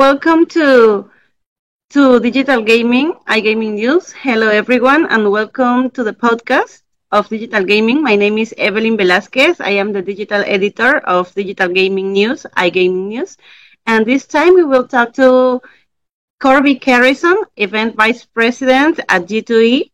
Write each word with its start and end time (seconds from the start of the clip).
Welcome 0.00 0.46
to 0.56 1.10
to 1.90 2.20
Digital 2.20 2.62
Gaming, 2.62 3.12
iGaming 3.28 3.74
News. 3.74 4.12
Hello, 4.12 4.48
everyone, 4.48 5.04
and 5.12 5.30
welcome 5.30 5.90
to 5.90 6.02
the 6.02 6.14
podcast 6.14 6.80
of 7.12 7.28
Digital 7.28 7.62
Gaming. 7.62 8.02
My 8.02 8.16
name 8.16 8.38
is 8.38 8.54
Evelyn 8.56 8.96
Velasquez. 8.96 9.60
I 9.60 9.76
am 9.76 9.92
the 9.92 10.00
digital 10.00 10.42
editor 10.46 11.00
of 11.04 11.34
Digital 11.34 11.68
Gaming 11.68 12.12
News, 12.12 12.46
iGaming 12.56 13.08
News. 13.08 13.36
And 13.84 14.06
this 14.06 14.26
time 14.26 14.54
we 14.54 14.64
will 14.64 14.88
talk 14.88 15.12
to 15.20 15.60
Korbi 16.40 16.80
Carrison, 16.80 17.36
Event 17.58 17.94
Vice 17.94 18.24
President 18.24 19.00
at 19.10 19.28
G2E. 19.28 19.90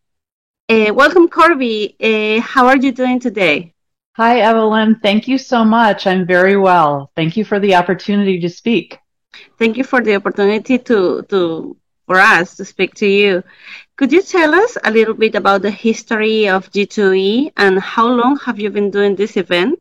Uh, 0.69 0.93
welcome, 0.93 1.27
Korbi. 1.27 1.99
Uh, 1.99 2.39
how 2.39 2.65
are 2.67 2.77
you 2.77 2.93
doing 2.93 3.19
today? 3.19 3.73
Hi, 4.15 4.39
Evelyn. 4.39 5.01
Thank 5.03 5.27
you 5.27 5.37
so 5.37 5.65
much. 5.65 6.07
I'm 6.07 6.25
very 6.25 6.55
well. 6.55 7.11
Thank 7.17 7.35
you 7.35 7.43
for 7.43 7.59
the 7.59 7.75
opportunity 7.75 8.39
to 8.39 8.47
speak. 8.47 8.99
Thank 9.57 9.77
you 9.77 9.83
for 9.83 10.01
the 10.01 10.15
opportunity 10.15 10.77
to, 10.79 11.23
to 11.29 11.77
for 12.07 12.19
us 12.19 12.55
to 12.55 12.65
speak 12.65 12.95
to 12.95 13.07
you. 13.07 13.43
Could 13.97 14.11
you 14.11 14.21
tell 14.21 14.55
us 14.55 14.77
a 14.83 14.91
little 14.91 15.13
bit 15.13 15.35
about 15.35 15.61
the 15.61 15.71
history 15.71 16.47
of 16.47 16.71
G2E 16.71 17.51
and 17.57 17.79
how 17.79 18.07
long 18.07 18.37
have 18.37 18.59
you 18.59 18.69
been 18.69 18.91
doing 18.91 19.15
this 19.15 19.35
event? 19.37 19.79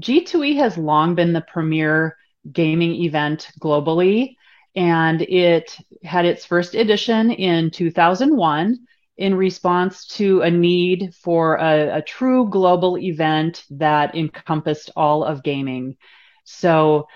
G2E 0.00 0.56
has 0.56 0.76
long 0.76 1.14
been 1.14 1.32
the 1.32 1.40
premier 1.40 2.16
gaming 2.52 2.94
event 3.04 3.48
globally, 3.60 4.36
and 4.74 5.22
it 5.22 5.76
had 6.02 6.24
its 6.24 6.44
first 6.44 6.74
edition 6.74 7.30
in 7.30 7.70
2001 7.70 8.78
in 9.16 9.34
response 9.34 10.06
to 10.06 10.42
a 10.42 10.50
need 10.50 11.14
for 11.14 11.56
a, 11.56 11.98
a 11.98 12.02
true 12.02 12.50
global 12.50 12.98
event 12.98 13.64
that 13.70 14.14
encompassed 14.14 14.90
all 14.94 15.24
of 15.24 15.42
gaming. 15.42 15.96
So 16.44 17.08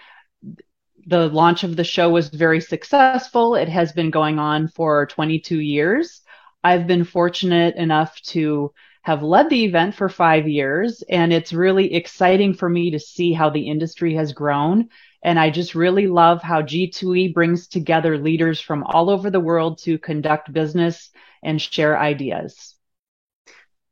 the 1.11 1.29
launch 1.29 1.65
of 1.65 1.75
the 1.75 1.83
show 1.83 2.09
was 2.09 2.29
very 2.29 2.61
successful. 2.61 3.57
It 3.57 3.69
has 3.69 3.91
been 3.91 4.11
going 4.11 4.39
on 4.39 4.69
for 4.69 5.07
22 5.07 5.59
years. 5.59 6.21
I've 6.63 6.87
been 6.87 7.03
fortunate 7.03 7.75
enough 7.75 8.21
to 8.35 8.73
have 9.03 9.21
led 9.21 9.51
the 9.51 9.65
event 9.65 9.97
for 9.97 10.09
five 10.09 10.47
years, 10.47 11.03
and 11.09 11.33
it's 11.33 11.53
really 11.53 11.95
exciting 11.95 12.55
for 12.55 12.69
me 12.69 12.93
to 12.93 13.01
see 13.01 13.33
how 13.33 13.51
the 13.51 13.69
industry 13.69 14.15
has 14.15 14.33
grown. 14.33 14.89
And 15.25 15.37
I 15.37 15.51
just 15.51 15.75
really 15.75 16.07
love 16.07 16.43
how 16.43 16.63
G2E 16.63 17.35
brings 17.35 17.67
together 17.67 18.17
leaders 18.17 18.61
from 18.61 18.85
all 18.85 19.11
over 19.11 19.31
the 19.31 19.41
world 19.41 19.79
to 19.79 19.99
conduct 19.99 20.53
business 20.53 21.11
and 21.43 21.61
share 21.61 21.99
ideas. 21.99 22.77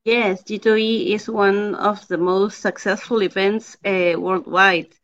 Yes, 0.05 0.45
G2E 0.45 1.15
is 1.15 1.29
one 1.29 1.75
of 1.75 2.07
the 2.07 2.17
most 2.17 2.61
successful 2.61 3.25
events 3.25 3.77
uh, 3.85 4.15
worldwide. 4.17 4.95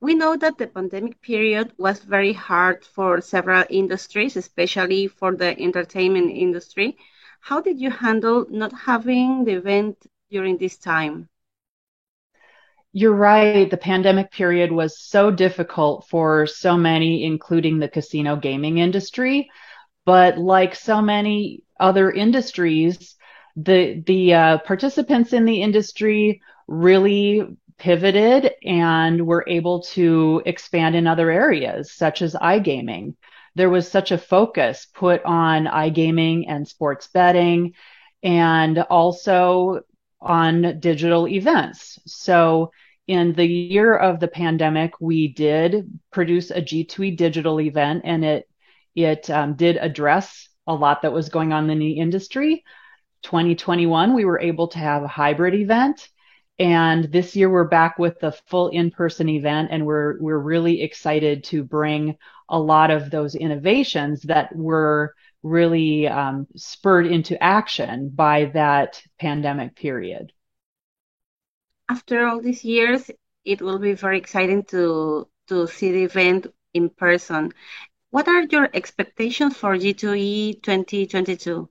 We 0.00 0.14
know 0.14 0.36
that 0.36 0.58
the 0.58 0.66
pandemic 0.66 1.20
period 1.22 1.72
was 1.78 2.00
very 2.04 2.32
hard 2.32 2.84
for 2.84 3.20
several 3.20 3.64
industries, 3.70 4.36
especially 4.36 5.06
for 5.06 5.36
the 5.36 5.58
entertainment 5.60 6.30
industry. 6.32 6.98
How 7.40 7.60
did 7.60 7.80
you 7.80 7.90
handle 7.90 8.46
not 8.50 8.72
having 8.72 9.44
the 9.44 9.52
event 9.54 10.06
during 10.30 10.58
this 10.58 10.78
time? 10.78 11.28
You're 12.92 13.14
right. 13.14 13.70
The 13.70 13.76
pandemic 13.76 14.30
period 14.32 14.72
was 14.72 14.98
so 14.98 15.30
difficult 15.30 16.06
for 16.08 16.46
so 16.46 16.76
many, 16.76 17.24
including 17.24 17.78
the 17.78 17.88
casino 17.88 18.36
gaming 18.36 18.78
industry. 18.78 19.50
But 20.06 20.38
like 20.38 20.74
so 20.74 21.00
many 21.02 21.62
other 21.80 22.10
industries, 22.10 23.16
the 23.56 24.02
the 24.06 24.34
uh, 24.34 24.58
participants 24.58 25.32
in 25.32 25.44
the 25.44 25.62
industry 25.62 26.40
really 26.68 27.42
pivoted 27.80 28.52
and 28.62 29.26
were 29.26 29.44
able 29.48 29.80
to 29.80 30.42
expand 30.44 30.94
in 30.94 31.06
other 31.06 31.30
areas, 31.30 31.90
such 31.90 32.20
as 32.20 32.34
iGaming. 32.34 33.14
There 33.54 33.70
was 33.70 33.90
such 33.90 34.12
a 34.12 34.18
focus 34.18 34.86
put 34.94 35.24
on 35.24 35.64
iGaming 35.64 36.44
and 36.46 36.68
sports 36.68 37.08
betting 37.08 37.72
and 38.22 38.78
also 38.78 39.80
on 40.20 40.78
digital 40.78 41.26
events. 41.26 41.98
So 42.06 42.70
in 43.06 43.32
the 43.32 43.46
year 43.46 43.96
of 43.96 44.20
the 44.20 44.28
pandemic, 44.28 45.00
we 45.00 45.28
did 45.28 45.90
produce 46.12 46.50
a 46.50 46.60
G2E 46.60 47.16
digital 47.16 47.60
event 47.60 48.02
and 48.04 48.24
it, 48.24 48.48
it 48.94 49.30
um, 49.30 49.54
did 49.54 49.78
address 49.78 50.48
a 50.66 50.74
lot 50.74 51.02
that 51.02 51.14
was 51.14 51.30
going 51.30 51.54
on 51.54 51.70
in 51.70 51.78
the 51.78 51.92
industry. 51.92 52.62
2021, 53.22 54.14
we 54.14 54.26
were 54.26 54.38
able 54.38 54.68
to 54.68 54.78
have 54.78 55.02
a 55.02 55.08
hybrid 55.08 55.54
event 55.54 56.08
and 56.60 57.10
this 57.10 57.34
year 57.34 57.48
we're 57.48 57.64
back 57.64 57.98
with 57.98 58.20
the 58.20 58.32
full 58.32 58.68
in-person 58.68 59.30
event 59.30 59.70
and 59.72 59.86
we're 59.86 60.20
we're 60.20 60.38
really 60.38 60.82
excited 60.82 61.42
to 61.44 61.64
bring 61.64 62.18
a 62.50 62.60
lot 62.60 62.90
of 62.90 63.10
those 63.10 63.34
innovations 63.34 64.22
that 64.24 64.54
were 64.54 65.14
really 65.42 66.06
um, 66.06 66.46
spurred 66.56 67.06
into 67.06 67.42
action 67.42 68.10
by 68.10 68.44
that 68.52 69.02
pandemic 69.18 69.74
period. 69.74 70.32
After 71.88 72.26
all 72.26 72.42
these 72.42 72.62
years, 72.62 73.10
it 73.42 73.62
will 73.62 73.78
be 73.78 73.94
very 73.94 74.18
exciting 74.18 74.64
to 74.64 75.26
to 75.48 75.66
see 75.66 75.92
the 75.92 76.04
event 76.04 76.46
in 76.74 76.90
person. 76.90 77.54
What 78.10 78.28
are 78.28 78.42
your 78.42 78.68
expectations 78.74 79.56
for 79.56 79.76
G2E 79.76 80.62
2022? 80.62 81.70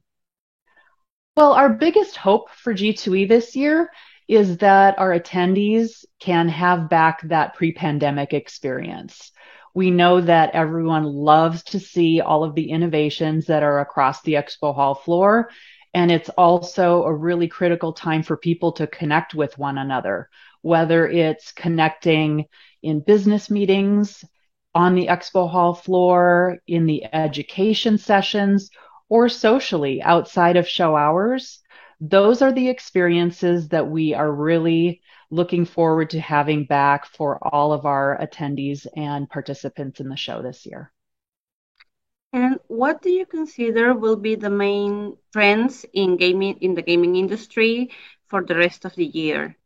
Well, 1.36 1.54
our 1.54 1.70
biggest 1.70 2.18
hope 2.18 2.50
for 2.50 2.74
G2E 2.74 3.30
this 3.30 3.56
year 3.56 3.92
is 4.30 4.58
that 4.58 5.00
our 5.00 5.20
attendees 5.20 6.06
can 6.20 6.48
have 6.48 6.88
back 6.88 7.22
that 7.24 7.56
pre 7.56 7.72
pandemic 7.72 8.32
experience. 8.32 9.32
We 9.74 9.90
know 9.90 10.22
that 10.22 10.52
everyone 10.54 11.04
loves 11.04 11.64
to 11.64 11.80
see 11.80 12.22
all 12.22 12.44
of 12.44 12.54
the 12.54 12.70
innovations 12.70 13.48
that 13.48 13.64
are 13.64 13.80
across 13.80 14.22
the 14.22 14.34
expo 14.34 14.74
hall 14.74 14.94
floor. 14.94 15.50
And 15.96 16.12
it's 16.12 16.30
also 16.30 17.04
a 17.04 17.14
really 17.14 17.48
critical 17.48 17.92
time 17.92 18.22
for 18.22 18.38
people 18.38 18.74
to 18.74 18.86
connect 18.86 19.34
with 19.34 19.58
one 19.58 19.80
another, 19.80 20.30
whether 20.62 21.08
it's 21.08 21.52
connecting 21.52 22.46
in 22.84 23.00
business 23.00 23.50
meetings, 23.50 24.24
on 24.76 24.94
the 24.94 25.08
expo 25.08 25.50
hall 25.50 25.74
floor, 25.74 26.60
in 26.68 26.86
the 26.86 27.04
education 27.12 27.98
sessions, 27.98 28.70
or 29.10 29.28
socially 29.28 30.04
outside 30.04 30.56
of 30.56 30.68
show 30.68 30.96
hours 30.96 31.59
those 32.02 32.42
are 32.42 32.52
the 32.52 32.70
experiences 32.70 33.70
that 33.70 33.88
we 33.90 34.14
are 34.14 34.32
really 34.32 35.02
looking 35.32 35.66
forward 35.66 36.10
to 36.12 36.20
having 36.20 36.66
back 36.66 37.06
for 37.06 37.38
all 37.46 37.72
of 37.74 37.86
our 37.86 38.18
attendees 38.20 38.86
and 38.96 39.30
participants 39.30 40.00
in 40.00 40.10
the 40.10 40.16
show 40.18 40.42
this 40.42 40.66
year. 40.66 40.92
And 42.34 42.60
what 42.68 43.02
do 43.02 43.10
you 43.10 43.26
consider 43.26 43.94
will 43.94 44.16
be 44.16 44.36
the 44.36 44.50
main 44.50 45.18
trends 45.32 45.86
in 45.94 46.18
gaming 46.18 46.58
in 46.62 46.74
the 46.76 46.82
gaming 46.82 47.16
industry 47.16 47.92
for 48.28 48.44
the 48.44 48.56
rest 48.56 48.86
of 48.86 48.96
the 48.96 49.06
year? 49.06 49.58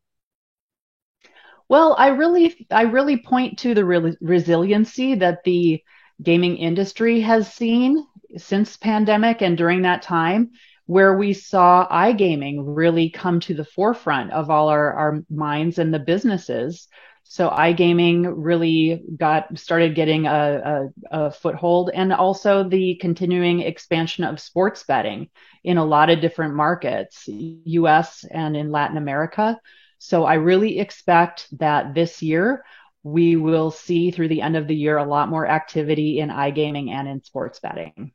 Well, 1.70 1.96
I 1.98 2.08
really 2.10 2.68
I 2.72 2.84
really 2.84 3.18
point 3.18 3.60
to 3.60 3.74
the 3.74 3.86
re- 3.86 4.18
resiliency 4.22 5.16
that 5.16 5.44
the 5.44 5.82
gaming 6.22 6.58
industry 6.58 7.22
has 7.22 7.52
seen 7.54 8.06
since 8.38 8.78
pandemic 8.78 9.42
and 9.42 9.58
during 9.58 9.82
that 9.84 10.02
time 10.02 10.52
where 10.86 11.16
we 11.18 11.34
saw 11.34 11.88
iGaming 11.90 12.58
really 12.66 13.10
come 13.10 13.40
to 13.42 13.54
the 13.54 13.66
forefront 13.66 14.32
of 14.32 14.50
all 14.50 14.70
our, 14.70 14.94
our 14.94 15.24
minds 15.30 15.80
and 15.80 15.94
the 15.94 16.00
businesses. 16.00 16.88
So 17.24 17.50
iGaming 17.50 18.34
really 18.36 19.04
got 19.18 19.58
started 19.58 19.96
getting 19.96 20.28
a, 20.28 20.90
a, 21.12 21.26
a, 21.26 21.32
foothold, 21.32 21.90
and 21.94 22.12
also 22.12 22.68
the 22.68 22.96
continuing 22.96 23.62
expansion 23.62 24.26
of 24.26 24.42
sports 24.42 24.84
betting 24.84 25.30
in 25.64 25.78
a 25.78 25.86
lot 25.86 26.10
of 26.10 26.20
different 26.20 26.54
markets, 26.54 27.24
U.S. 27.28 28.26
and 28.29 28.58
in 28.58 28.72
Latin 28.72 28.97
America. 28.97 29.58
So 30.00 30.26
I 30.26 30.34
really 30.34 30.79
expect 30.79 31.47
that 31.59 31.94
this 31.94 32.22
year 32.22 32.66
we 33.03 33.38
will 33.38 33.72
see 33.72 34.12
through 34.12 34.28
the 34.28 34.41
end 34.41 34.58
of 34.58 34.68
the 34.68 34.76
year 34.76 34.97
a 34.97 35.06
lot 35.06 35.29
more 35.29 35.47
activity 35.47 36.20
in 36.20 36.29
iGaming 36.29 36.90
and 36.90 37.08
in 37.08 37.24
sports 37.24 37.59
betting. 37.59 38.12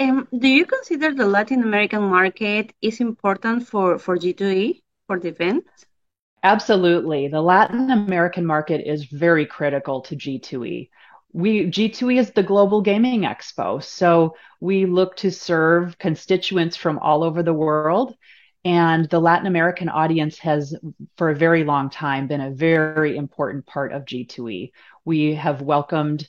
Um, 0.00 0.28
do 0.36 0.48
you 0.48 0.66
consider 0.66 1.14
the 1.14 1.26
Latin 1.26 1.62
American 1.62 2.02
market 2.02 2.72
is 2.82 3.00
important 3.00 3.68
for, 3.68 3.98
for 3.98 4.16
G2E, 4.16 4.82
for 5.06 5.20
the 5.20 5.28
event? 5.28 5.64
Absolutely. 6.42 7.28
The 7.28 7.40
Latin 7.40 7.90
American 7.90 8.44
market 8.44 8.86
is 8.86 9.04
very 9.04 9.46
critical 9.46 10.02
to 10.02 10.16
G2E. 10.16 10.90
We 11.32 11.66
G2E 11.66 12.18
is 12.18 12.30
the 12.32 12.42
global 12.42 12.80
gaming 12.80 13.22
expo, 13.22 13.82
so 13.82 14.36
we 14.60 14.86
look 14.86 15.16
to 15.16 15.32
serve 15.32 15.98
constituents 15.98 16.76
from 16.76 16.98
all 16.98 17.24
over 17.24 17.42
the 17.42 17.54
world. 17.54 18.14
And 18.64 19.08
the 19.10 19.20
Latin 19.20 19.46
American 19.46 19.88
audience 19.88 20.38
has, 20.38 20.74
for 21.16 21.30
a 21.30 21.36
very 21.36 21.64
long 21.64 21.90
time, 21.90 22.28
been 22.28 22.40
a 22.40 22.50
very 22.50 23.16
important 23.16 23.66
part 23.66 23.92
of 23.92 24.04
G2E. 24.04 24.72
We 25.04 25.34
have 25.34 25.60
welcomed 25.60 26.28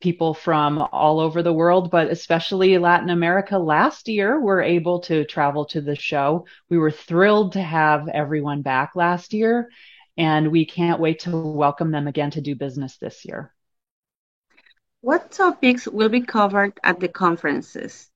people 0.00 0.34
from 0.34 0.78
all 0.92 1.20
over 1.20 1.42
the 1.42 1.52
world, 1.52 1.90
but 1.90 2.08
especially 2.08 2.78
Latin 2.78 3.10
America. 3.10 3.58
Last 3.58 4.08
year, 4.08 4.40
were 4.40 4.62
able 4.62 5.00
to 5.00 5.24
travel 5.24 5.64
to 5.66 5.80
the 5.80 5.96
show. 5.96 6.46
We 6.68 6.78
were 6.78 6.90
thrilled 6.90 7.52
to 7.52 7.62
have 7.62 8.08
everyone 8.08 8.62
back 8.62 8.92
last 8.94 9.32
year, 9.32 9.70
and 10.16 10.50
we 10.50 10.64
can't 10.64 11.00
wait 11.00 11.20
to 11.20 11.36
welcome 11.36 11.90
them 11.90 12.06
again 12.06 12.30
to 12.32 12.40
do 12.40 12.54
business 12.54 12.96
this 12.98 13.24
year. 13.24 13.52
What 15.00 15.30
topics 15.30 15.86
will 15.86 16.08
be 16.08 16.22
covered 16.22 16.78
at 16.82 17.00
the 17.00 17.08
conferences? 17.08 18.08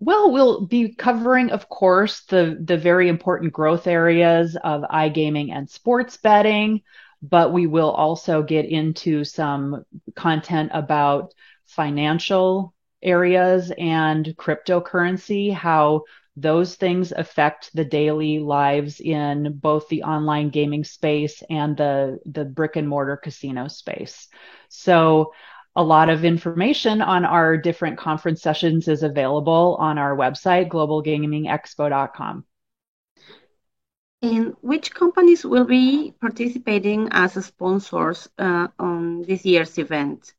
Well, 0.00 0.30
we'll 0.30 0.66
be 0.66 0.94
covering, 0.94 1.50
of 1.50 1.68
course, 1.68 2.20
the, 2.26 2.56
the 2.60 2.76
very 2.76 3.08
important 3.08 3.52
growth 3.52 3.86
areas 3.86 4.56
of 4.62 4.82
iGaming 4.82 5.50
and 5.50 5.68
sports 5.68 6.16
betting, 6.18 6.82
but 7.22 7.52
we 7.52 7.66
will 7.66 7.90
also 7.90 8.42
get 8.42 8.64
into 8.64 9.24
some 9.24 9.84
content 10.14 10.70
about 10.72 11.34
financial 11.66 12.74
areas 13.02 13.72
and 13.78 14.24
cryptocurrency, 14.36 15.52
how 15.52 16.02
those 16.36 16.76
things 16.76 17.12
affect 17.12 17.74
the 17.74 17.84
daily 17.84 18.38
lives 18.38 19.00
in 19.00 19.58
both 19.58 19.88
the 19.88 20.04
online 20.04 20.50
gaming 20.50 20.84
space 20.84 21.42
and 21.50 21.76
the, 21.76 22.18
the 22.26 22.44
brick 22.44 22.76
and 22.76 22.88
mortar 22.88 23.16
casino 23.16 23.66
space. 23.66 24.28
So 24.68 25.32
a 25.74 25.82
lot 25.82 26.10
of 26.10 26.24
information 26.24 27.02
on 27.02 27.24
our 27.24 27.56
different 27.56 27.98
conference 27.98 28.42
sessions 28.42 28.88
is 28.88 29.02
available 29.02 29.76
on 29.80 29.98
our 29.98 30.16
website, 30.16 30.68
globalgamingexpo.com. 30.68 32.44
And 34.20 34.56
which 34.60 34.92
companies 34.94 35.44
will 35.44 35.64
be 35.64 36.12
participating 36.20 37.08
as 37.12 37.32
sponsors 37.44 38.28
uh, 38.38 38.68
on 38.78 39.22
this 39.22 39.44
year's 39.44 39.78
event? 39.78 40.34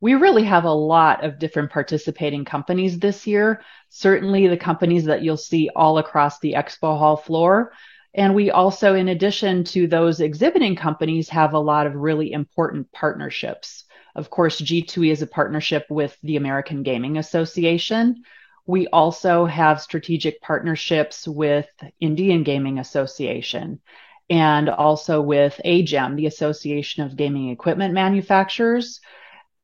We 0.00 0.14
really 0.14 0.44
have 0.44 0.64
a 0.64 0.72
lot 0.72 1.24
of 1.24 1.38
different 1.38 1.70
participating 1.70 2.44
companies 2.44 2.98
this 2.98 3.26
year. 3.26 3.62
Certainly 3.88 4.46
the 4.46 4.56
companies 4.56 5.06
that 5.06 5.22
you'll 5.22 5.36
see 5.36 5.70
all 5.74 5.98
across 5.98 6.38
the 6.38 6.52
expo 6.52 6.96
hall 6.98 7.16
floor 7.16 7.72
and 8.14 8.34
we 8.34 8.50
also, 8.50 8.94
in 8.94 9.08
addition 9.08 9.64
to 9.64 9.86
those 9.86 10.20
exhibiting 10.20 10.76
companies, 10.76 11.28
have 11.28 11.52
a 11.52 11.58
lot 11.58 11.86
of 11.86 11.94
really 11.94 12.32
important 12.32 12.90
partnerships. 12.90 13.84
Of 14.14 14.30
course, 14.30 14.60
G2E 14.60 15.12
is 15.12 15.22
a 15.22 15.26
partnership 15.26 15.86
with 15.90 16.16
the 16.22 16.36
American 16.36 16.82
Gaming 16.82 17.18
Association. 17.18 18.24
We 18.68 18.86
also 18.88 19.46
have 19.46 19.80
strategic 19.80 20.42
partnerships 20.42 21.26
with 21.26 21.66
Indian 22.00 22.42
Gaming 22.42 22.78
Association 22.78 23.80
and 24.28 24.68
also 24.68 25.22
with 25.22 25.58
AGEM, 25.64 26.16
the 26.16 26.26
Association 26.26 27.02
of 27.02 27.16
Gaming 27.16 27.48
Equipment 27.48 27.94
Manufacturers. 27.94 29.00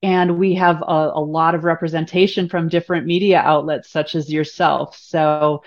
And 0.03 0.39
we 0.39 0.55
have 0.55 0.81
a, 0.81 1.13
a 1.17 1.21
lot 1.21 1.55
of 1.55 1.65
representation 1.65 2.49
from 2.49 2.71
different 2.71 3.05
media 3.05 3.41
outlets 3.41 3.91
such 3.91 4.15
as 4.15 4.33
yourself. 4.33 4.97
So 4.97 5.65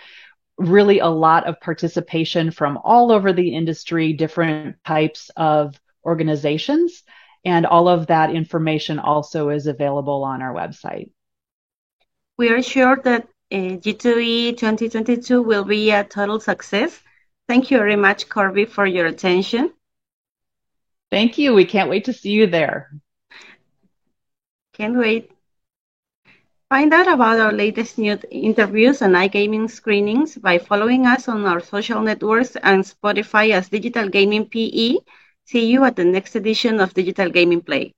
really 0.57 0.97
a 0.97 1.05
lot 1.05 1.45
of 1.45 1.61
participation 1.61 2.49
from 2.49 2.79
all 2.83 3.11
over 3.11 3.33
the 3.33 3.53
industry, 3.53 4.13
different 4.13 4.77
types 4.83 5.29
of 5.37 5.79
organizations. 6.03 7.03
And 7.45 7.67
all 7.67 7.87
of 7.87 8.07
that 8.07 8.31
information 8.31 8.97
also 8.97 9.49
is 9.49 9.67
available 9.67 10.23
on 10.23 10.41
our 10.41 10.55
website. 10.55 11.11
We 12.37 12.49
are 12.49 12.61
sure 12.61 12.97
that 13.03 13.27
uh, 13.51 13.77
G2E 13.81 14.57
2022 14.57 15.41
will 15.41 15.63
be 15.63 15.89
a 15.89 16.03
total 16.03 16.39
success. 16.39 17.01
Thank 17.47 17.71
you 17.71 17.77
very 17.77 17.95
much, 17.95 18.29
Korbi, 18.29 18.69
for 18.69 18.85
your 18.85 19.07
attention. 19.07 19.73
Thank 21.09 21.37
you. 21.37 21.55
We 21.55 21.65
can't 21.65 21.89
wait 21.89 22.05
to 22.05 22.13
see 22.13 22.31
you 22.31 22.45
there. 22.45 22.91
Can't 24.73 24.97
wait. 24.97 25.31
Find 26.69 26.93
out 26.93 27.07
about 27.07 27.39
our 27.39 27.53
latest 27.53 27.97
new 27.97 28.19
interviews 28.29 29.01
and 29.01 29.15
iGaming 29.15 29.71
screenings 29.71 30.37
by 30.37 30.59
following 30.59 31.07
us 31.07 31.27
on 31.27 31.45
our 31.45 31.61
social 31.61 32.01
networks 32.01 32.57
and 32.57 32.83
Spotify 32.83 33.51
as 33.51 33.69
Digital 33.69 34.09
Gaming 34.09 34.45
PE. 34.45 34.97
See 35.45 35.65
you 35.65 35.85
at 35.85 35.95
the 35.95 36.05
next 36.05 36.35
edition 36.35 36.81
of 36.81 36.93
Digital 36.93 37.29
Gaming 37.29 37.61
Play. 37.61 37.96